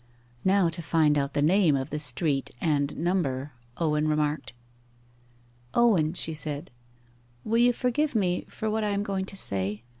'Now 0.43 0.67
to 0.69 0.81
find 0.81 1.15
out 1.15 1.35
the 1.35 1.43
name 1.43 1.75
of 1.75 1.91
the 1.91 1.99
street 1.99 2.49
and 2.59 2.97
number,' 2.97 3.51
Owen 3.77 4.07
remarked. 4.07 4.53
'Owen,' 5.75 6.15
she 6.15 6.33
said, 6.33 6.71
'will 7.43 7.59
you 7.59 7.71
forgive 7.71 8.15
me 8.15 8.45
for 8.49 8.67
what 8.67 8.83
I 8.83 8.89
am 8.97 9.03
going 9.03 9.25
to 9.25 9.37
say? 9.37 9.83